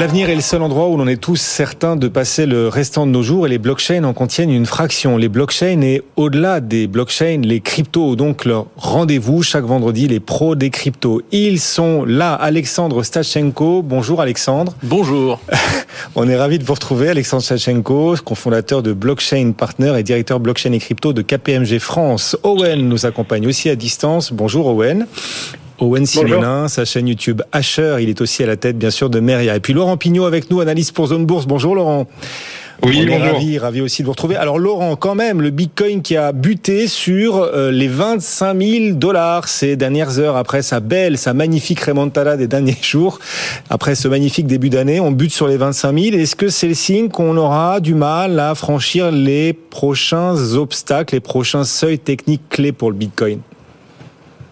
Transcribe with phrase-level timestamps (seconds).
[0.00, 3.12] L'avenir est le seul endroit où l'on est tous certains de passer le restant de
[3.12, 5.18] nos jours et les blockchains en contiennent une fraction.
[5.18, 10.54] Les blockchains et au-delà des blockchains, les cryptos donc leur rendez-vous chaque vendredi, les pros
[10.54, 11.20] des cryptos.
[11.32, 13.82] Ils sont là, Alexandre Stachenko.
[13.82, 14.72] Bonjour Alexandre.
[14.82, 15.38] Bonjour.
[16.14, 20.72] On est ravi de vous retrouver, Alexandre Stachenko, cofondateur de Blockchain Partner et directeur blockchain
[20.72, 22.38] et crypto de KPMG France.
[22.42, 24.32] Owen nous accompagne aussi à distance.
[24.32, 25.06] Bonjour Owen.
[25.80, 29.18] Owen Simonin, sa chaîne YouTube Asher, il est aussi à la tête bien sûr de
[29.18, 29.56] Meria.
[29.56, 31.46] Et puis Laurent Pignot avec nous, analyste pour Zone Bourse.
[31.46, 32.06] Bonjour Laurent.
[32.82, 34.36] Oui, On est ravi, ravi aussi de vous retrouver.
[34.36, 39.48] Alors Laurent, quand même, le Bitcoin qui a buté sur euh, les 25 000 dollars
[39.48, 43.18] ces dernières heures après sa belle, sa magnifique remontada des derniers jours,
[43.68, 46.16] après ce magnifique début d'année, on bute sur les 25 000.
[46.16, 51.20] Est-ce que c'est le signe qu'on aura du mal à franchir les prochains obstacles, les
[51.20, 53.40] prochains seuils techniques clés pour le Bitcoin?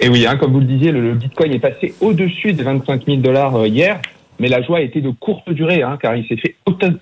[0.01, 3.19] Et oui, hein, comme vous le disiez, le, Bitcoin est passé au-dessus des 25 000
[3.19, 4.01] dollars euh, hier,
[4.39, 6.55] mais la joie a été de courte durée, hein, car il s'est fait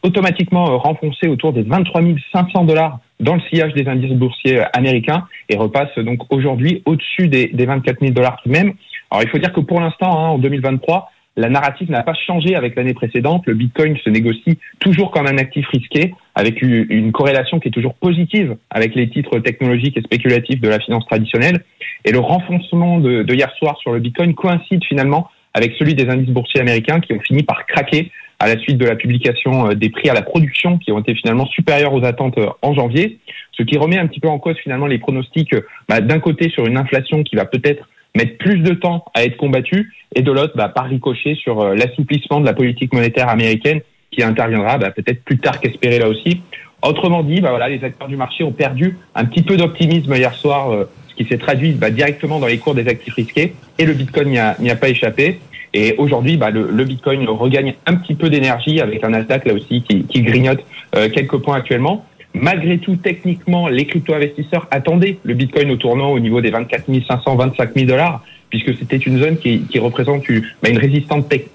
[0.02, 2.00] automatiquement euh, renfoncer autour des 23
[2.32, 7.28] 500 dollars dans le sillage des indices boursiers euh, américains et repasse donc aujourd'hui au-dessus
[7.28, 8.72] des, des 24 000 dollars tout de même.
[9.10, 12.56] Alors il faut dire que pour l'instant, hein, en 2023, la narrative n'a pas changé
[12.56, 13.44] avec l'année précédente.
[13.46, 17.94] Le Bitcoin se négocie toujours comme un actif risqué, avec une corrélation qui est toujours
[17.94, 21.62] positive avec les titres technologiques et spéculatifs de la finance traditionnelle.
[22.04, 26.30] Et le renfoncement de, hier soir sur le Bitcoin coïncide finalement avec celui des indices
[26.30, 29.88] boursiers américains qui ont fini par craquer à la suite de la publication euh, des
[29.88, 33.18] prix à la production qui ont été finalement supérieurs aux attentes euh, en janvier,
[33.52, 36.50] ce qui remet un petit peu en cause finalement les pronostics euh, bah, d'un côté
[36.50, 40.32] sur une inflation qui va peut-être mettre plus de temps à être combattu, et de
[40.32, 44.90] l'autre, bah, par ricochet sur euh, l'assouplissement de la politique monétaire américaine qui interviendra bah,
[44.90, 46.40] peut-être plus tard qu'espéré là aussi.
[46.82, 50.34] Autrement dit, bah, voilà, les acteurs du marché ont perdu un petit peu d'optimisme hier
[50.34, 53.84] soir, euh, ce qui s'est traduit bah, directement dans les cours des actifs risqués, et
[53.84, 55.38] le Bitcoin n'y a, pas échappé.
[55.74, 59.52] Et aujourd'hui, bah, le, le, Bitcoin regagne un petit peu d'énergie avec un Nasdaq là
[59.52, 60.60] aussi qui, qui grignote
[60.94, 62.06] euh, quelques points actuellement.
[62.38, 67.34] Malgré tout, techniquement, les crypto-investisseurs attendaient le Bitcoin au tournant au niveau des 24 500,
[67.34, 70.68] 25 000 dollars, puisque c'était une zone qui, représente une, bah,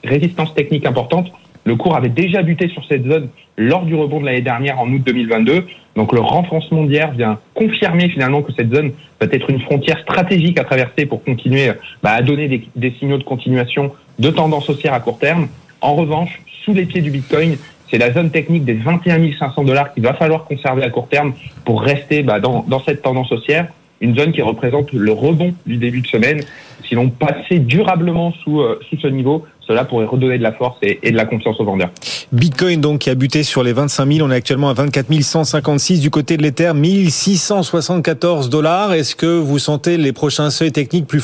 [0.04, 1.32] résistance, technique importante.
[1.66, 4.90] Le cours avait déjà buté sur cette zone lors du rebond de l'année dernière en
[4.92, 5.66] août 2022.
[5.96, 10.58] Donc le renforcement d'hier vient confirmer finalement que cette zone peut être une frontière stratégique
[10.58, 11.70] à traverser pour continuer
[12.02, 15.48] bah, à donner des, des signaux de continuation de tendance haussière à court terme.
[15.82, 17.58] En revanche, sous les pieds du Bitcoin,
[17.92, 21.34] c'est la zone technique des 21 500 dollars qu'il va falloir conserver à court terme
[21.66, 23.68] pour rester bah, dans, cette tendance haussière.
[24.00, 26.42] Une zone qui représente le rebond du début de semaine.
[26.88, 30.78] Si l'on passait durablement sous, euh, sous ce niveau, cela pourrait redonner de la force
[30.82, 31.92] et, de la confiance aux vendeurs.
[32.32, 36.00] Bitcoin donc qui a buté sur les 25 000, on est actuellement à 24 156
[36.00, 38.94] du côté de l'Ether, 1674 dollars.
[38.94, 41.24] Est-ce que vous sentez les prochains seuils techniques plus,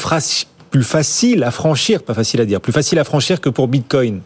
[0.70, 4.22] plus faciles à franchir, pas facile à dire, plus facile à franchir que pour Bitcoin?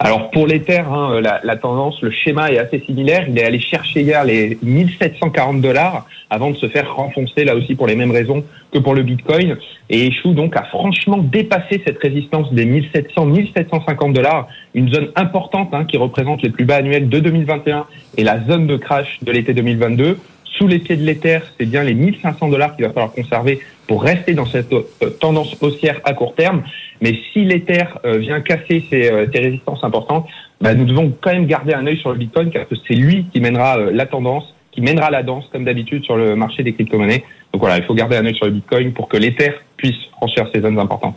[0.00, 3.26] Alors pour l'Ether, hein, la, la, tendance, le schéma est assez similaire.
[3.28, 7.74] Il est allé chercher hier les 1740 dollars avant de se faire renfoncer là aussi
[7.74, 9.56] pour les mêmes raisons que pour le Bitcoin.
[9.90, 15.84] Et échoue donc à franchement dépasser cette résistance des 1700-1750 dollars, une zone importante hein,
[15.84, 17.86] qui représente les plus bas annuels de 2021
[18.16, 20.18] et la zone de crash de l'été 2022
[20.58, 24.02] sous les pieds de l'Ether, c'est bien les 1500 dollars qu'il va falloir conserver pour
[24.02, 26.62] rester dans cette euh, tendance haussière à court terme.
[27.00, 30.28] Mais si l'Ether euh, vient casser ces, euh, ces résistances importantes,
[30.60, 33.40] bah, nous devons quand même garder un œil sur le Bitcoin car c'est lui qui
[33.40, 37.24] mènera la tendance, qui mènera la danse comme d'habitude sur le marché des crypto-monnaies.
[37.52, 40.48] Donc voilà, il faut garder un œil sur le Bitcoin pour que l'Ether puisse franchir
[40.52, 41.16] ces zones importantes.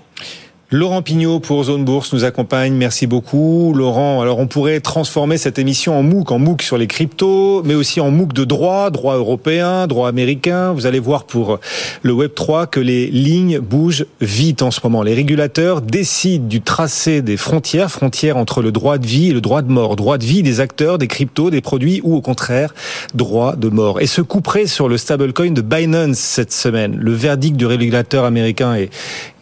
[0.73, 2.71] Laurent Pignot pour Zone Bourse nous accompagne.
[2.71, 3.73] Merci beaucoup.
[3.75, 7.73] Laurent, alors on pourrait transformer cette émission en MOOC, en MOOC sur les cryptos, mais
[7.73, 10.71] aussi en MOOC de droit, droit européen, droit américain.
[10.71, 11.59] Vous allez voir pour
[12.03, 15.03] le Web 3 que les lignes bougent vite en ce moment.
[15.03, 19.41] Les régulateurs décident du tracé des frontières, frontières entre le droit de vie et le
[19.41, 19.97] droit de mort.
[19.97, 22.73] Droit de vie des acteurs, des cryptos, des produits ou au contraire,
[23.13, 23.99] droit de mort.
[23.99, 26.95] Et ce couperait sur le stablecoin de Binance cette semaine.
[26.97, 28.89] Le verdict du régulateur américain est,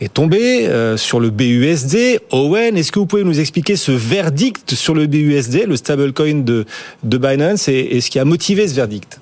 [0.02, 2.20] est tombé euh, sur le BUSD.
[2.32, 6.66] Owen, est-ce que vous pouvez nous expliquer ce verdict sur le BUSD, le stablecoin de,
[7.04, 9.20] Binance, et ce qui a motivé ce verdict?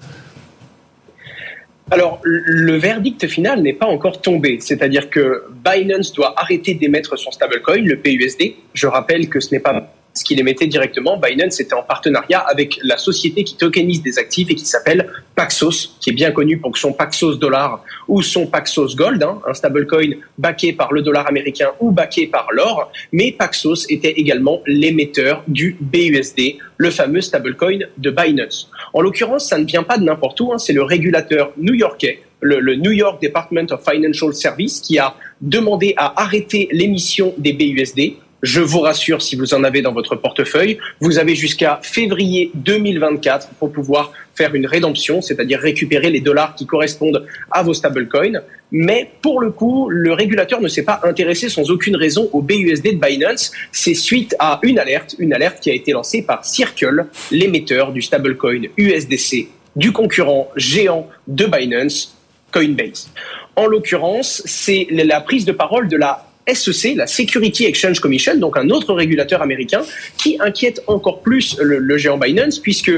[1.89, 7.31] Alors, le verdict final n'est pas encore tombé, c'est-à-dire que Binance doit arrêter d'émettre son
[7.31, 8.55] stablecoin, le BUSD.
[8.73, 11.17] Je rappelle que ce n'est pas ce qu'il émettait directement.
[11.17, 15.95] Binance était en partenariat avec la société qui tokenise des actifs et qui s'appelle Paxos,
[15.99, 20.11] qui est bien connu pour son Paxos dollar ou son Paxos gold, hein, un stablecoin
[20.37, 22.91] backé par le dollar américain ou backé par l'or.
[23.11, 28.69] Mais Paxos était également l'émetteur du BUSD, le fameux stablecoin de Binance.
[28.93, 32.75] En l'occurrence, ça ne vient pas de n'importe où, hein, c'est le régulateur new-yorkais le,
[32.75, 38.15] New York Department of Financial Service qui a demandé à arrêter l'émission des BUSD.
[38.43, 43.49] Je vous rassure, si vous en avez dans votre portefeuille, vous avez jusqu'à février 2024
[43.59, 48.41] pour pouvoir faire une rédemption, c'est-à-dire récupérer les dollars qui correspondent à vos stablecoins.
[48.71, 52.99] Mais pour le coup, le régulateur ne s'est pas intéressé sans aucune raison au BUSD
[52.99, 53.51] de Binance.
[53.71, 58.03] C'est suite à une alerte, une alerte qui a été lancée par Circle, l'émetteur du
[58.03, 62.15] stablecoin USDC du concurrent géant de Binance,
[62.51, 63.09] Coinbase.
[63.55, 68.57] En l'occurrence, c'est la prise de parole de la SEC, la Security Exchange Commission, donc
[68.57, 69.81] un autre régulateur américain,
[70.17, 72.91] qui inquiète encore plus le, géant Binance, puisque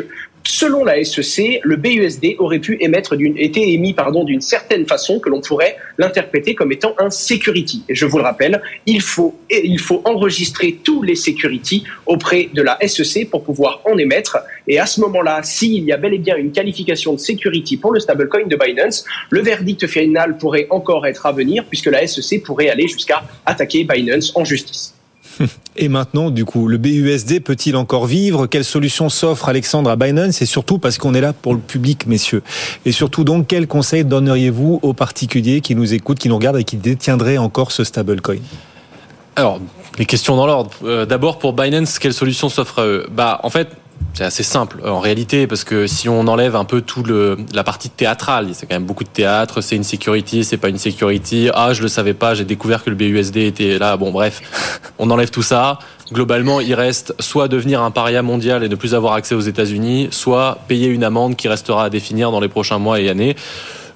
[0.62, 5.22] Selon la SEC, le BUSD aurait pu émettre d'une, été émis pardon, d'une certaine façon
[5.22, 7.86] que l'on pourrait l'interpréter comme étant un security.
[7.88, 12.62] Et je vous le rappelle, il faut, il faut enregistrer tous les securities auprès de
[12.62, 14.40] la SEC pour pouvoir en émettre.
[14.68, 17.94] Et à ce moment-là, s'il y a bel et bien une qualification de security pour
[17.94, 22.44] le stablecoin de Binance, le verdict final pourrait encore être à venir puisque la SEC
[22.44, 24.99] pourrait aller jusqu'à attaquer Binance en justice.
[25.77, 28.47] Et maintenant, du coup, le BUSD peut-il encore vivre?
[28.47, 32.06] Quelle solution s'offre Alexandre à Binance Et surtout, parce qu'on est là pour le public,
[32.06, 32.44] messieurs.
[32.86, 36.63] Et surtout, donc, quel conseil donneriez-vous aux particuliers qui nous écoutent, qui nous regardent et
[36.63, 38.39] qui détiendraient encore ce stablecoin?
[39.36, 39.59] Alors,
[39.97, 40.71] les questions dans l'ordre.
[40.83, 43.07] Euh, d'abord, pour Binance, quelle solution s'offre à eux?
[43.12, 43.69] Bah, en fait,
[44.13, 47.63] c'est assez simple en réalité parce que si on enlève un peu tout le la
[47.63, 51.50] partie théâtrale, c'est quand même beaucoup de théâtre, c'est une security, c'est pas une security.
[51.54, 53.96] Ah, je le savais pas, j'ai découvert que le BUSD était là.
[53.98, 54.42] Bon, bref,
[55.00, 55.80] on enlève tout ça.
[56.12, 60.10] Globalement, il reste soit devenir un paria mondial et ne plus avoir accès aux États-Unis,
[60.12, 63.36] soit payer une amende qui restera à définir dans les prochains mois et années.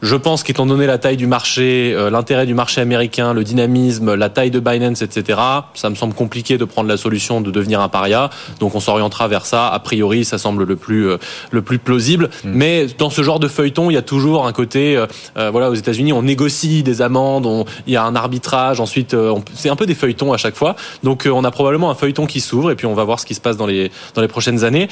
[0.04, 4.16] Je pense qu'étant donné la taille du marché, euh, l'intérêt du marché américain, le dynamisme,
[4.16, 5.40] la taille de Binance, etc.,
[5.76, 8.30] ça me semble compliqué de prendre la solution de devenir un paria.
[8.60, 9.70] Donc on s'orientera vers ça.
[9.70, 11.20] A priori, ça semble le plus euh,
[11.52, 12.30] le plus plausible.
[12.44, 12.52] Mm.
[12.54, 15.74] Mais dans ce genre de feuilleton, il y a toujours un côté, euh, voilà, aux
[15.74, 18.82] États-Unis, on négocie des amendes, il y a un arbitrage.
[18.82, 19.16] Ensuite,
[19.54, 20.76] c'est un peu des feuilletons à chaque fois.
[21.04, 23.36] Donc on a probablement un feuilleton qui s'ouvre et puis on va voir ce qui
[23.36, 24.90] se passe dans les dans les prochaines années.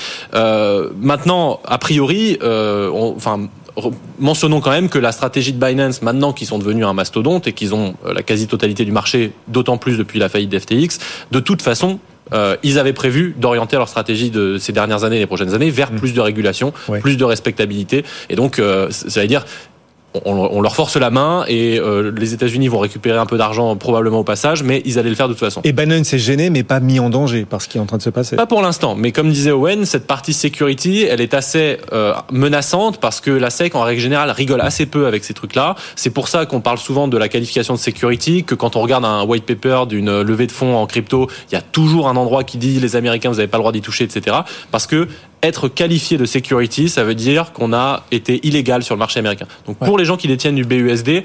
[1.01, 3.49] maintenant, a priori, enfin
[4.19, 7.53] mentionnons quand même que la stratégie de Binance, maintenant qu'ils sont devenus un mastodonte et
[7.53, 10.99] qu'ils ont euh, la quasi-totalité du marché, d'autant plus depuis la faillite d'FTX,
[11.31, 11.99] de toute façon,
[12.33, 15.91] euh, ils avaient prévu d'orienter leur stratégie de ces dernières années, les prochaines années, vers
[15.91, 15.95] mmh.
[15.97, 18.05] plus de régulation, plus de respectabilité.
[18.29, 19.45] Et donc, euh, ça veut dire
[20.25, 24.19] on, leur force la main et euh, les États-Unis vont récupérer un peu d'argent probablement
[24.19, 25.61] au passage, mais ils allaient le faire de toute façon.
[25.63, 27.97] Et Bannon s'est gêné, mais pas mis en danger par ce qui est en train
[27.97, 28.35] de se passer.
[28.35, 32.99] Pas pour l'instant, mais comme disait Owen, cette partie security, elle est assez euh, menaçante
[32.99, 35.75] parce que la SEC, en règle générale, rigole assez peu avec ces trucs-là.
[35.95, 39.05] C'est pour ça qu'on parle souvent de la qualification de security, que quand on regarde
[39.05, 42.43] un white paper d'une levée de fonds en crypto, il y a toujours un endroit
[42.43, 44.37] qui dit les Américains, vous n'avez pas le droit d'y toucher, etc.
[44.71, 45.07] Parce que
[45.43, 49.47] être qualifié de security, ça veut dire qu'on a été illégal sur le marché américain.
[49.65, 51.23] Donc pour les gens qui détiennent du BUSD,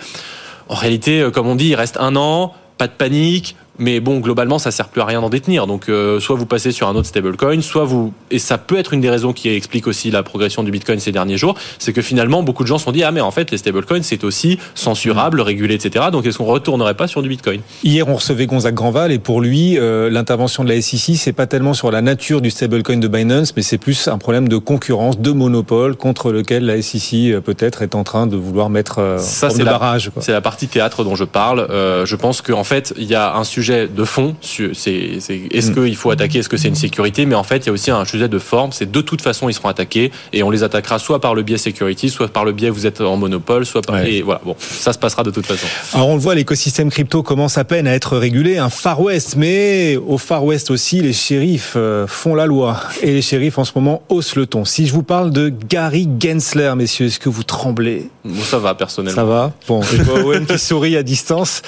[0.68, 4.18] en réalité, euh, comme on dit, il reste un an, pas de panique, mais bon,
[4.18, 5.66] globalement, ça sert plus à rien d'en détenir.
[5.66, 8.92] Donc, euh, soit vous passez sur un autre stablecoin, soit vous et ça peut être
[8.92, 12.02] une des raisons qui explique aussi la progression du Bitcoin ces derniers jours, c'est que
[12.02, 14.58] finalement, beaucoup de gens se sont dit ah mais en fait, les stablecoins c'est aussi
[14.74, 16.06] censurable, régulé, etc.
[16.10, 17.60] Donc, est-ce qu'on retournerait pas sur du Bitcoin?
[17.84, 21.46] Hier, on recevait Gonzague Granval et pour lui, euh, l'intervention de la SEC, c'est pas
[21.46, 25.18] tellement sur la nature du stablecoin de Binance, mais c'est plus un problème de concurrence,
[25.18, 29.50] de monopole contre lequel la SEC euh, peut-être est en train de vouloir mettre ça,
[29.50, 30.10] c'est barrage.
[30.20, 31.66] C'est la partie théâtre dont je parle.
[31.70, 34.36] je pense qu'en fait, il y a un sujet de fond.
[34.40, 35.74] C'est, est-ce mm.
[35.74, 37.90] qu'il faut attaquer Est-ce que c'est une sécurité Mais en fait, il y a aussi
[37.90, 38.72] un sujet de forme.
[38.72, 41.58] C'est de toute façon, ils seront attaqués et on les attaquera soit par le biais
[41.58, 44.04] security, soit par le biais vous êtes en monopole, soit par.
[44.04, 45.66] Et voilà, bon, ça se passera de toute façon.
[45.94, 48.58] Alors on le voit, l'écosystème crypto commence à peine à être régulé.
[48.58, 53.12] Un Far West, mais au Far West aussi, les shérifs euh, font la loi et
[53.12, 54.64] les shérifs en ce moment haussent le ton.
[54.64, 58.08] Si je vous parle de Gary Gensler, messieurs, est-ce que vous tremblez?
[58.44, 59.16] Ça va personnellement.
[59.16, 59.52] Ça va?
[59.68, 61.62] Bon, je vois Owen qui sourit à distance.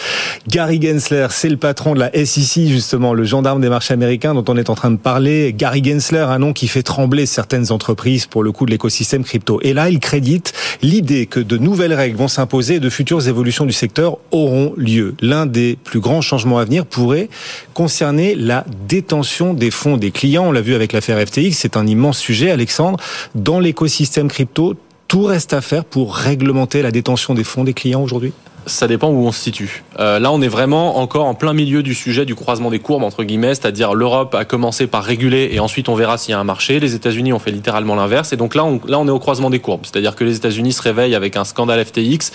[0.48, 4.44] Gary Gensler, c'est le patron de la SEC, justement, le gendarme des marchés américains dont
[4.48, 8.26] on est en train de parler, Gary Gensler, un nom qui fait trembler certaines entreprises
[8.26, 9.60] pour le coup de l'écosystème crypto.
[9.62, 10.52] Et là, il crédite
[10.82, 15.14] l'idée que de nouvelles règles vont s'imposer et de futures évolutions du secteur auront lieu.
[15.20, 17.28] L'un des plus grands changements à venir pourrait
[17.74, 20.46] concerner la détention des fonds des clients.
[20.48, 22.98] On l'a vu avec l'affaire FTX, c'est un immense sujet, Alexandre.
[23.34, 24.74] Dans l'écosystème crypto,
[25.08, 28.32] tout reste à faire pour réglementer la détention des fonds des clients aujourd'hui?
[28.68, 29.82] Ça dépend où on se situe.
[29.98, 33.02] Euh, là, on est vraiment encore en plein milieu du sujet du croisement des courbes,
[33.02, 36.38] entre guillemets, c'est-à-dire l'Europe a commencé par réguler et ensuite on verra s'il y a
[36.38, 36.80] un marché.
[36.80, 38.32] Les États-Unis ont fait littéralement l'inverse.
[38.32, 39.84] Et donc là on, là, on est au croisement des courbes.
[39.84, 42.32] C'est-à-dire que les États-Unis se réveillent avec un scandale FTX,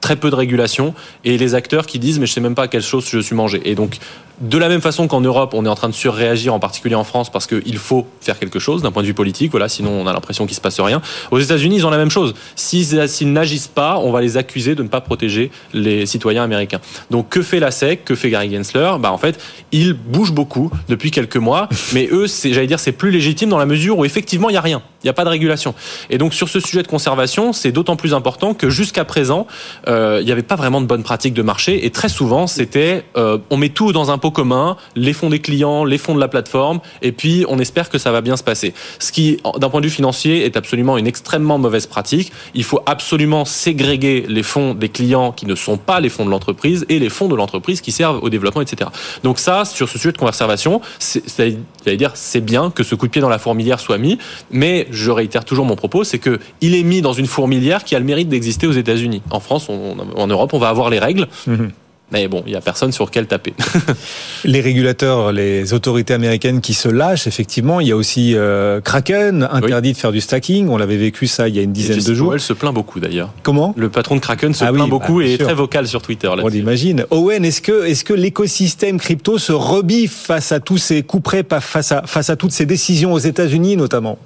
[0.00, 2.68] très peu de régulation, et les acteurs qui disent mais je sais même pas à
[2.68, 3.62] quelle chose je suis mangé.
[3.64, 3.98] Et donc
[4.40, 7.04] De la même façon qu'en Europe, on est en train de surréagir, en particulier en
[7.04, 9.52] France, parce qu'il faut faire quelque chose d'un point de vue politique.
[9.52, 11.00] Voilà, sinon on a l'impression qu'il se passe rien.
[11.30, 12.34] Aux États-Unis, ils ont la même chose.
[12.56, 16.80] S'ils n'agissent pas, on va les accuser de ne pas protéger les citoyens américains.
[17.10, 18.92] Donc que fait la SEC Que fait Gary Gensler?
[18.98, 23.10] Bah en fait, il bouge beaucoup depuis quelques mois, mais eux, j'allais dire, c'est plus
[23.10, 25.30] légitime dans la mesure où effectivement il y a rien, il n'y a pas de
[25.30, 25.74] régulation.
[26.10, 29.46] Et donc sur ce sujet de conservation, c'est d'autant plus important que jusqu'à présent,
[29.86, 33.04] euh, il n'y avait pas vraiment de bonnes pratiques de marché et très souvent c'était
[33.16, 36.20] euh, on met tout dans un pot commun, les fonds des clients, les fonds de
[36.20, 38.72] la plateforme, et puis on espère que ça va bien se passer.
[38.98, 42.32] Ce qui, d'un point de vue financier, est absolument une extrêmement mauvaise pratique.
[42.54, 46.30] Il faut absolument ségréguer les fonds des clients qui ne sont pas les fonds de
[46.30, 48.90] l'entreprise et les fonds de l'entreprise qui servent au développement, etc.
[49.24, 51.58] Donc ça, sur ce sujet de conservation, c'est
[51.98, 54.16] dire c'est bien que ce coup de pied dans la fourmilière soit mis,
[54.50, 57.94] mais je réitère toujours mon propos, c'est que il est mis dans une fourmilière qui
[57.94, 59.20] a le mérite d'exister aux États-Unis.
[59.30, 61.28] En France, en Europe, on va avoir les règles.
[61.46, 61.72] Mhm.
[62.14, 63.54] Mais bon, il n'y a personne sur quel taper.
[64.44, 67.80] les régulateurs, les autorités américaines qui se lâchent, effectivement.
[67.80, 70.68] Il y a aussi euh, Kraken, interdit de faire du stacking.
[70.68, 72.32] On l'avait vécu ça il y a une dizaine de jours.
[72.32, 73.32] Elle se plaint beaucoup d'ailleurs.
[73.42, 73.74] Comment?
[73.76, 76.28] Le patron de Kraken se ah plaint beaucoup bah, et est très vocal sur Twitter.
[76.28, 77.04] On l'imagine.
[77.10, 81.44] Owen, est-ce que, est-ce que l'écosystème crypto se rebiffe face à tous ces coups près,
[81.60, 84.18] face à, face à toutes ces décisions aux États-Unis notamment?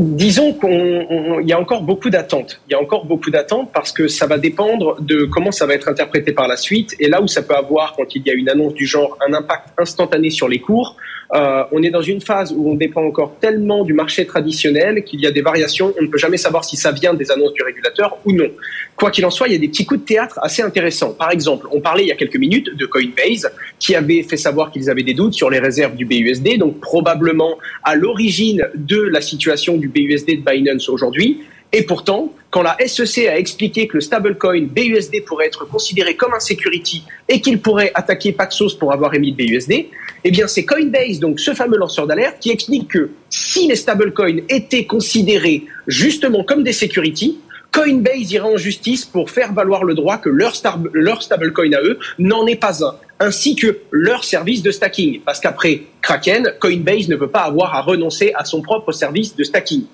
[0.00, 2.60] Disons qu'il y a encore beaucoup d'attentes.
[2.68, 5.74] Il y a encore beaucoup d'attentes parce que ça va dépendre de comment ça va
[5.74, 6.94] être interprété par la suite.
[7.00, 9.32] Et là où ça peut avoir, quand il y a une annonce du genre, un
[9.34, 10.96] impact instantané sur les cours,
[11.34, 15.20] euh, on est dans une phase où on dépend encore tellement du marché traditionnel qu'il
[15.20, 15.92] y a des variations.
[15.98, 18.48] On ne peut jamais savoir si ça vient des annonces du régulateur ou non.
[18.96, 21.12] Quoi qu'il en soit, il y a des petits coups de théâtre assez intéressants.
[21.12, 24.70] Par exemple, on parlait il y a quelques minutes de Coinbase qui avait fait savoir
[24.70, 29.20] qu'ils avaient des doutes sur les réserves du BUSD, donc probablement à l'origine de la
[29.20, 31.42] situation du BUSD de Binance aujourd'hui.
[31.72, 36.32] Et pourtant, quand la SEC a expliqué que le stablecoin BUSD pourrait être considéré comme
[36.32, 39.88] un security et qu'il pourrait attaquer Paxos pour avoir émis le BUSD,
[40.24, 44.40] eh bien c'est Coinbase, donc ce fameux lanceur d'alerte, qui explique que si les stablecoins
[44.48, 47.38] étaient considérés justement comme des securities,
[47.70, 50.54] Coinbase ira en justice pour faire valoir le droit que leur,
[50.94, 55.20] leur stablecoin à eux n'en est pas un, ainsi que leur service de stacking.
[55.20, 59.44] Parce qu'après Kraken, Coinbase ne peut pas avoir à renoncer à son propre service de
[59.44, 59.84] stacking.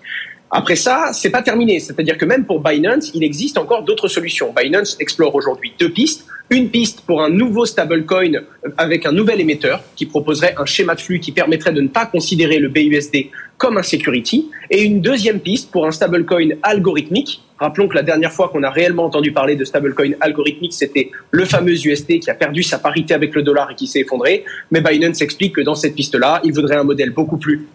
[0.56, 1.80] Après ça, c'est pas terminé.
[1.80, 4.54] C'est-à-dire que même pour Binance, il existe encore d'autres solutions.
[4.56, 6.26] Binance explore aujourd'hui deux pistes.
[6.48, 8.40] Une piste pour un nouveau stablecoin
[8.76, 12.06] avec un nouvel émetteur qui proposerait un schéma de flux qui permettrait de ne pas
[12.06, 14.48] considérer le BUSD comme un security.
[14.70, 17.42] Et une deuxième piste pour un stablecoin algorithmique.
[17.58, 21.44] Rappelons que la dernière fois qu'on a réellement entendu parler de stablecoin algorithmique, c'était le
[21.46, 24.44] fameux USD qui a perdu sa parité avec le dollar et qui s'est effondré.
[24.70, 27.66] Mais Binance explique que dans cette piste-là, il voudrait un modèle beaucoup plus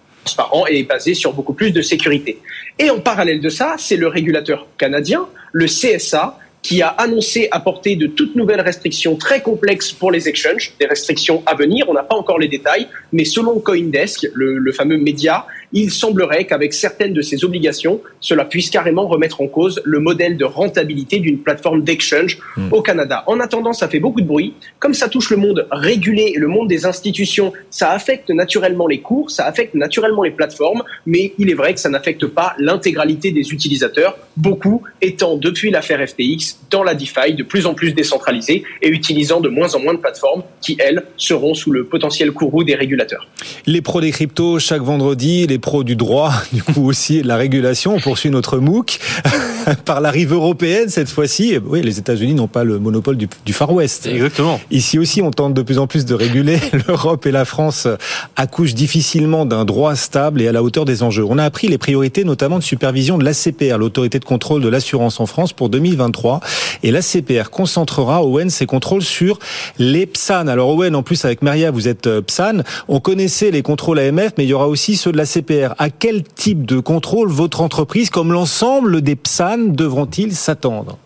[0.69, 2.39] et basé sur beaucoup plus de sécurité.
[2.77, 7.95] Et en parallèle de ça, c'est le régulateur canadien, le CSA, qui a annoncé apporter
[7.95, 11.86] de toutes nouvelles restrictions très complexes pour les exchanges, des restrictions à venir.
[11.88, 16.73] On n'a pas encore les détails, mais selon CoinDesk, le fameux média, il semblerait qu'avec
[16.73, 21.39] certaines de ces obligations, cela puisse carrément remettre en cause le modèle de rentabilité d'une
[21.39, 22.69] plateforme d'exchange hmm.
[22.71, 23.23] au Canada.
[23.27, 24.53] En attendant, ça fait beaucoup de bruit.
[24.79, 28.99] Comme ça touche le monde régulé et le monde des institutions, ça affecte naturellement les
[28.99, 33.31] cours, ça affecte naturellement les plateformes, mais il est vrai que ça n'affecte pas l'intégralité
[33.31, 38.63] des utilisateurs, beaucoup étant depuis l'affaire FTX dans la DeFi de plus en plus décentralisée
[38.81, 42.63] et utilisant de moins en moins de plateformes qui, elles, seront sous le potentiel courroux
[42.63, 43.27] des régulateurs.
[43.65, 47.38] Les pros des cryptos, chaque vendredi, les pros du droit, du coup aussi de la
[47.38, 47.96] régulation.
[47.96, 49.00] On poursuit notre MOOC
[49.86, 51.58] par la rive européenne cette fois-ci.
[51.66, 54.08] Oui, les États-Unis n'ont pas le monopole du, Far West.
[54.08, 54.60] Exactement.
[54.72, 56.60] Ici aussi, on tente de plus en plus de réguler.
[56.88, 57.88] L'Europe et la France
[58.36, 61.25] accouchent difficilement d'un droit stable et à la hauteur des enjeux.
[61.28, 65.20] On a appris les priorités notamment de supervision de l'ACPR, l'autorité de contrôle de l'assurance
[65.20, 66.39] en France pour 2023.
[66.84, 69.39] Et l'ACPR concentrera, Owen, ses contrôles sur
[69.78, 70.48] les PSAN.
[70.48, 72.63] Alors Owen, en plus avec Maria, vous êtes euh, PSAN.
[72.88, 76.24] On connaissait les contrôles AMF, mais il y aura aussi ceux de l'ACPR à quel
[76.24, 80.98] type de contrôle votre entreprise, comme l'ensemble des PSAN, devront-ils s'attendre?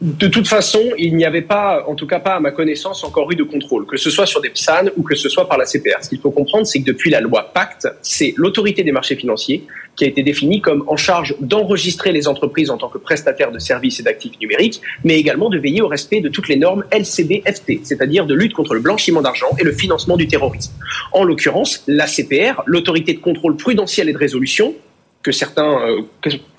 [0.00, 3.32] De toute façon, il n'y avait pas, en tout cas pas à ma connaissance, encore
[3.32, 5.64] eu de contrôle, que ce soit sur des PSAN ou que ce soit par la
[5.64, 6.02] CPR.
[6.02, 9.64] Ce qu'il faut comprendre, c'est que depuis la loi Pacte, c'est l'autorité des marchés financiers
[9.96, 13.58] qui a été définie comme en charge d'enregistrer les entreprises en tant que prestataires de
[13.58, 17.80] services et d'actifs numériques, mais également de veiller au respect de toutes les normes LCB-FT,
[17.82, 20.72] c'est-à-dire de lutte contre le blanchiment d'argent et le financement du terrorisme.
[21.12, 24.74] En l'occurrence, la CPR, l'autorité de contrôle prudentiel et de résolution,
[25.24, 26.02] que certains, euh,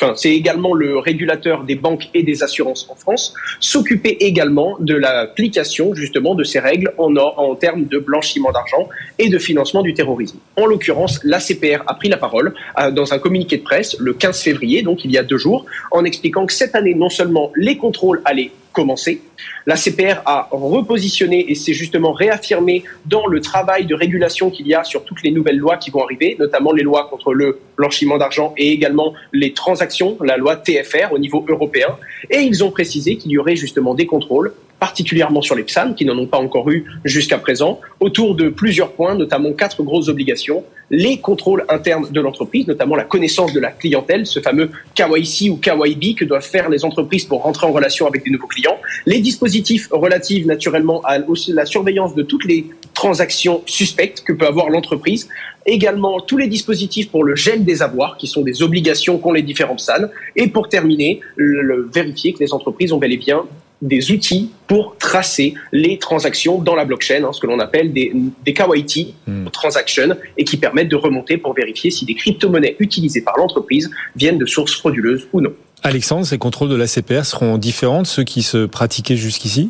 [0.02, 4.96] enfin, c'est également le régulateur des banques et des assurances en France, s'occuper également de
[4.96, 9.94] l'application justement de ces règles en, en termes de blanchiment d'argent et de financement du
[9.94, 10.40] terrorisme.
[10.58, 14.42] En l'occurrence, l'ACPR a pris la parole euh, dans un communiqué de presse le 15
[14.42, 17.78] février, donc il y a deux jours, en expliquant que cette année, non seulement les
[17.78, 19.22] contrôles allaient commencé.
[19.66, 24.76] La CPR a repositionné et s'est justement réaffirmé dans le travail de régulation qu'il y
[24.76, 28.18] a sur toutes les nouvelles lois qui vont arriver, notamment les lois contre le blanchiment
[28.18, 31.98] d'argent et également les transactions, la loi TFR au niveau européen.
[32.30, 34.54] Et ils ont précisé qu'il y aurait justement des contrôles
[34.86, 38.92] particulièrement sur les PSAN, qui n'en ont pas encore eu jusqu'à présent, autour de plusieurs
[38.92, 40.64] points, notamment quatre grosses obligations.
[40.92, 45.58] Les contrôles internes de l'entreprise, notamment la connaissance de la clientèle, ce fameux KYC ou
[45.58, 48.78] KYB que doivent faire les entreprises pour rentrer en relation avec des nouveaux clients.
[49.08, 54.70] Les dispositifs relatifs naturellement à la surveillance de toutes les transactions suspectes que peut avoir
[54.70, 55.28] l'entreprise.
[55.66, 59.42] Également tous les dispositifs pour le gel des avoirs, qui sont des obligations qu'ont les
[59.42, 60.10] différents PSAN.
[60.36, 63.46] Et pour terminer, le, vérifier que les entreprises ont bel et bien
[63.86, 68.12] des outils pour tracer les transactions dans la blockchain, hein, ce que l'on appelle des,
[68.44, 69.48] des KYT, hmm.
[69.52, 74.38] transactions, et qui permettent de remonter pour vérifier si des crypto-monnaies utilisées par l'entreprise viennent
[74.38, 75.54] de sources frauduleuses ou non.
[75.86, 79.70] Alexandre, ces contrôles de la CPR seront différents de ceux qui se pratiquaient jusqu'ici?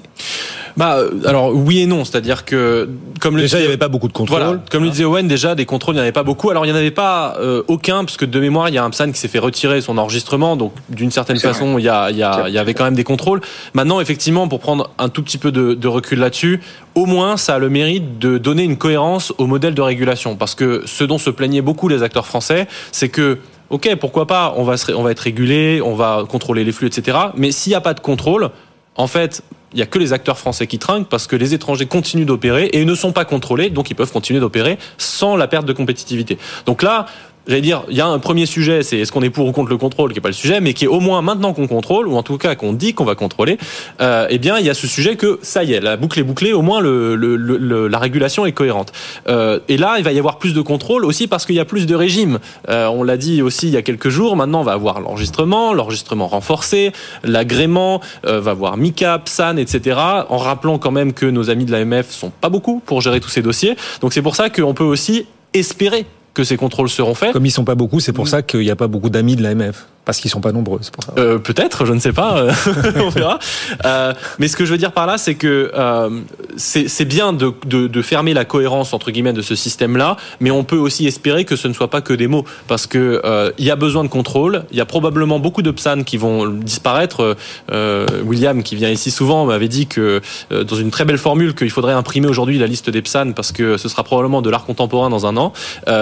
[0.77, 3.89] Bah, euh, alors oui et non, c'est-à-dire que comme le déjà il n'y avait pas
[3.89, 4.41] beaucoup de contrôles.
[4.41, 6.49] Voilà, comme le disait Owen, déjà des contrôles il n'y en avait pas beaucoup.
[6.49, 8.83] Alors il n'y en avait pas euh, aucun parce que de mémoire il y a
[8.85, 12.09] un PSAN qui s'est fait retirer son enregistrement, donc d'une certaine façon il y, a,
[12.11, 13.41] il, y a, il y avait quand même des contrôles.
[13.73, 16.61] Maintenant effectivement pour prendre un tout petit peu de, de recul là-dessus,
[16.95, 20.55] au moins ça a le mérite de donner une cohérence au modèle de régulation parce
[20.55, 24.63] que ce dont se plaignaient beaucoup les acteurs français, c'est que ok, pourquoi pas, on
[24.63, 27.17] va, être régulé, on va contrôler les flux, etc.
[27.35, 28.49] Mais s'il n'y a pas de contrôle,
[28.95, 29.43] en fait,
[29.73, 32.69] il n'y a que les acteurs français qui trinquent parce que les étrangers continuent d'opérer
[32.73, 36.37] et ne sont pas contrôlés, donc ils peuvent continuer d'opérer sans la perte de compétitivité.
[36.65, 37.07] Donc là,
[37.47, 39.69] j'allais dire, il y a un premier sujet, c'est est-ce qu'on est pour ou contre
[39.69, 42.07] le contrôle, qui est pas le sujet, mais qui est au moins maintenant qu'on contrôle,
[42.07, 43.57] ou en tout cas qu'on dit qu'on va contrôler,
[44.01, 46.23] euh, eh bien, il y a ce sujet que ça y est, la boucle est
[46.23, 48.91] bouclée, au moins le, le, le, la régulation est cohérente.
[49.27, 51.65] Euh, et là, il va y avoir plus de contrôle aussi parce qu'il y a
[51.65, 52.39] plus de régimes.
[52.69, 54.35] Euh, on l'a dit aussi il y a quelques jours.
[54.35, 56.91] Maintenant, on va avoir l'enregistrement, l'enregistrement renforcé,
[57.23, 59.99] l'agrément, euh, va avoir MICA, PSAN, etc.
[60.29, 63.29] En rappelant quand même que nos amis de l'AMF sont pas beaucoup pour gérer tous
[63.29, 63.75] ces dossiers.
[64.01, 66.05] Donc c'est pour ça qu'on peut aussi espérer
[66.35, 67.33] que ces contrôles seront faits.
[67.33, 68.27] Comme ils sont pas beaucoup, c'est pour mm.
[68.27, 69.87] ça qu'il n'y a pas beaucoup d'amis de l'AMF.
[70.05, 71.13] Parce qu'ils sont pas nombreux, c'est pour ça.
[71.17, 72.53] Euh, Peut-être, je ne sais pas, euh,
[73.03, 73.39] on verra.
[73.85, 76.09] Euh, mais ce que je veux dire par là, c'est que euh,
[76.57, 80.63] c'est bien de, de, de, fermer la cohérence entre guillemets de ce système-là, mais on
[80.63, 83.65] peut aussi espérer que ce ne soit pas que des mots, parce que euh, il
[83.65, 84.65] y a besoin de contrôle.
[84.71, 87.35] Il y a probablement beaucoup de PSAN qui vont disparaître.
[87.71, 91.71] Euh, William, qui vient ici souvent, m'avait dit que dans une très belle formule qu'il
[91.71, 95.09] faudrait imprimer aujourd'hui la liste des PSAN parce que ce sera probablement de l'art contemporain
[95.09, 95.53] dans un an.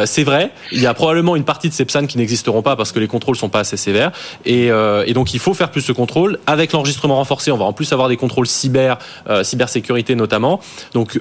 [0.05, 2.91] c'est vrai, il y a probablement une partie de ces PSAN qui n'existeront pas parce
[2.91, 5.93] que les contrôles sont pas assez sévères euh, et, donc il faut faire plus de
[5.93, 6.39] contrôles.
[6.47, 8.97] Avec l'enregistrement renforcé, on va en plus avoir des contrôles cyber,
[9.29, 10.59] euh, cybersécurité notamment.
[10.93, 11.19] Donc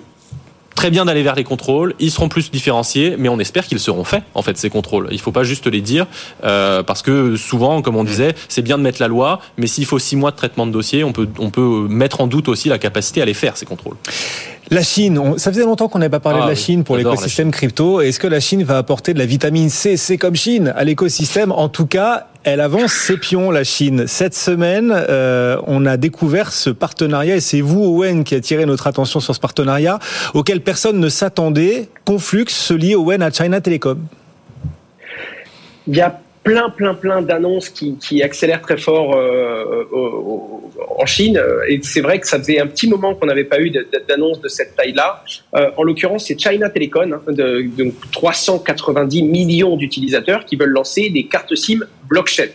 [0.74, 1.94] très bien d'aller vers les contrôles.
[2.00, 5.06] Ils seront plus différenciés, mais on espère qu'ils seront faits, en fait, ces contrôles.
[5.10, 6.06] Il ne faut pas juste les dire,
[6.44, 9.86] euh, parce que souvent, comme on disait, c'est bien de mettre la loi, mais s'il
[9.86, 12.68] faut six mois de traitement de dossier, on peut, on peut mettre en doute aussi
[12.68, 13.96] la capacité à les faire, ces contrôles.
[14.70, 17.50] La Chine, ça faisait longtemps qu'on n'avait pas parlé de ah la Chine pour l'écosystème
[17.50, 18.00] crypto.
[18.00, 21.52] Est-ce que la Chine va apporter de la vitamine C, C comme Chine, à l'écosystème
[21.52, 24.06] En tout cas, elle avance ses pions, la Chine.
[24.06, 28.66] Cette semaine, euh, on a découvert ce partenariat, et c'est vous, Owen, qui a tiré
[28.66, 29.98] notre attention sur ce partenariat,
[30.34, 31.88] auquel personne ne s'attendait.
[32.04, 33.98] Conflux se lie, Owen, à China Telecom.
[36.42, 39.84] Plein, plein, plein d'annonces qui, qui, accélèrent très fort euh,
[40.98, 41.40] en Chine.
[41.68, 43.70] Et c'est vrai que ça faisait un petit moment qu'on n'avait pas eu
[44.08, 45.24] d'annonce de cette taille-là.
[45.54, 51.10] Euh, en l'occurrence, c'est China Telecom, hein, de, de 390 millions d'utilisateurs qui veulent lancer
[51.10, 52.48] des cartes SIM blockchain.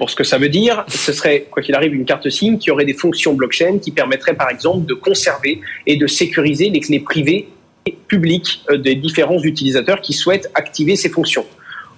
[0.00, 2.70] Pour ce que ça veut dire, ce serait, quoi qu'il arrive, une carte SIM qui
[2.70, 7.00] aurait des fonctions blockchain qui permettraient, par exemple, de conserver et de sécuriser les clés
[7.00, 7.48] privées
[7.84, 11.44] et publiques euh, des différents utilisateurs qui souhaitent activer ces fonctions.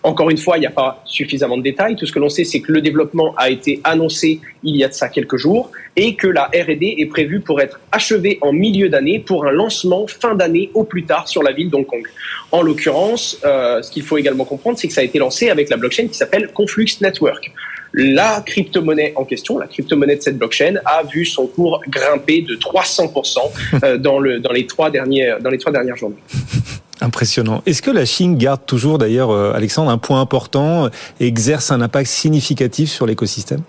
[0.04, 1.94] Encore une fois, il n'y a pas suffisamment de détails.
[1.94, 4.88] Tout ce que l'on sait, c'est que le développement a été annoncé il y a
[4.88, 8.88] de ça quelques jours et que la R&D est prévue pour être achevée en milieu
[8.88, 12.02] d'année pour un lancement fin d'année au plus tard sur la ville d'Hong Kong.
[12.50, 15.70] En l'occurrence, euh, ce qu'il faut également comprendre, c'est que ça a été lancé avec
[15.70, 17.52] la blockchain qui s'appelle Conflux Network.
[17.94, 22.56] La crypto-monnaie en question, la crypto-monnaie de cette blockchain, a vu son cours grimper de
[22.56, 23.38] 300%
[23.84, 26.16] euh, dans, le, dans, les trois derniers, dans les trois dernières journées.
[27.02, 27.62] Impressionnant.
[27.66, 30.88] Est-ce que la Chine garde toujours, d'ailleurs, euh, Alexandre, un point important,
[31.18, 33.62] exerce un impact significatif sur l'écosystème?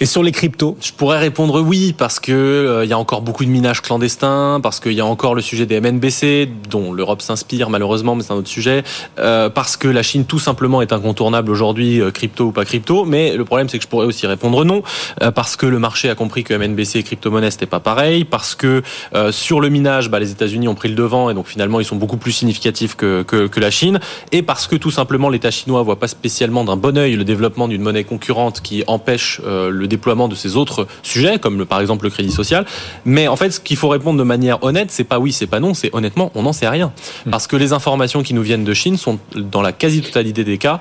[0.00, 3.22] Et sur les cryptos Je pourrais répondre oui parce que euh, il y a encore
[3.22, 7.22] beaucoup de minage clandestin, parce qu'il y a encore le sujet des MNBC dont l'Europe
[7.22, 8.82] s'inspire malheureusement, mais c'est un autre sujet.
[9.18, 13.04] Euh, parce que la Chine tout simplement est incontournable aujourd'hui, euh, crypto ou pas crypto.
[13.04, 14.82] Mais le problème c'est que je pourrais aussi répondre non
[15.22, 18.54] euh, parce que le marché a compris que MNBC et crypto-monnaie c'était pas pareil, parce
[18.54, 18.82] que
[19.14, 21.84] euh, sur le minage, bah, les États-Unis ont pris le devant et donc finalement ils
[21.84, 24.00] sont beaucoup plus significatifs que, que, que la Chine,
[24.32, 27.68] et parce que tout simplement l'État chinois voit pas spécialement d'un bon œil le développement
[27.68, 31.80] d'une monnaie concurrente qui empêche le le déploiement de ces autres sujets, comme le, par
[31.80, 32.64] exemple le crédit social.
[33.04, 35.60] Mais en fait, ce qu'il faut répondre de manière honnête, c'est pas oui, c'est pas
[35.60, 36.90] non, c'est honnêtement, on n'en sait rien.
[37.26, 37.30] Hmm.
[37.30, 40.80] Parce que les informations qui nous viennent de Chine sont, dans la quasi-totalité des cas,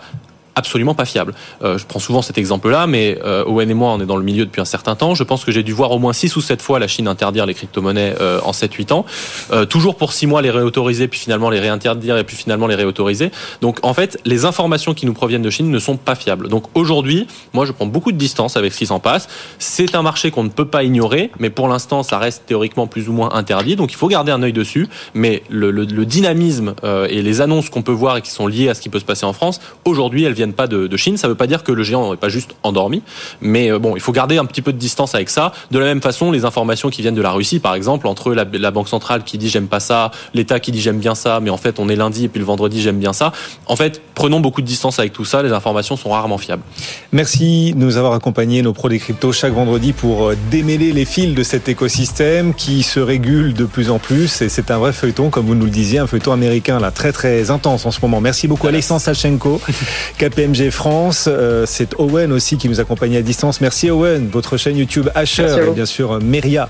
[0.56, 1.34] absolument pas fiable.
[1.64, 4.24] Euh, je prends souvent cet exemple-là, mais euh, Owen et moi, on est dans le
[4.24, 5.16] milieu depuis un certain temps.
[5.16, 7.46] Je pense que j'ai dû voir au moins 6 ou 7 fois la Chine interdire
[7.46, 9.06] les crypto-monnaies euh, en 7-8 ans.
[9.52, 12.76] Euh, toujours pour 6 mois les réautoriser, puis finalement les réinterdire, et puis finalement les
[12.76, 13.32] réautoriser.
[13.62, 16.50] Donc en fait, les informations qui nous proviennent de Chine ne sont pas fiables.
[16.50, 19.28] Donc aujourd'hui, moi je prends beaucoup de distance avec ce qui s'en passe.
[19.60, 23.10] C'est un marché qu'on ne peut pas ignorer, mais pour l'instant, ça reste théoriquement plus
[23.10, 23.76] ou moins interdit.
[23.76, 24.88] Donc il faut garder un œil dessus.
[25.14, 28.48] Mais le, le, le dynamisme euh, et les annonces qu'on peut voir et qui sont
[28.48, 30.98] liées à ce qui peut se passer en France, aujourd'hui, elles viennent pas de, de
[30.98, 31.16] Chine.
[31.16, 33.02] Ça ne veut pas dire que le géant n'est pas juste endormi,
[33.40, 35.54] mais euh, bon, il faut garder un petit peu de distance avec ça.
[35.72, 38.46] De la même façon, les informations qui viennent de la Russie, par exemple, entre la,
[38.52, 41.50] la banque centrale qui dit j'aime pas ça, l'État qui dit j'aime bien ça, mais
[41.50, 43.32] en fait on est lundi et puis le vendredi j'aime bien ça.
[43.68, 45.42] En fait, prenons beaucoup de distance avec tout ça.
[45.42, 46.64] Les informations sont rarement fiables.
[47.12, 51.06] Merci de nous avoir accompagnés, nos pros des cryptos, chaque vendredi pour euh, démêler les
[51.06, 54.42] fils de cet écosystème qui se régule de plus en plus.
[54.42, 57.12] Et c'est un vrai feuilleton, comme vous nous le disiez, un feuilleton américain là très
[57.12, 58.22] très intense en ce moment.
[58.22, 59.62] Merci beaucoup Alexandre Sachenko,
[60.34, 61.26] KPMG France.
[61.28, 63.62] Euh, c'est Owen aussi qui nous accompagne à distance.
[63.62, 66.70] Merci Owen, votre chaîne YouTube Asher et bien sûr Meria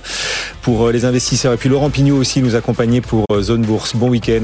[0.62, 1.54] pour euh, les investisseurs.
[1.54, 3.96] Et puis Laurent Pignot aussi nous accompagner pour Zone Bourse.
[3.96, 4.42] Bon week-end.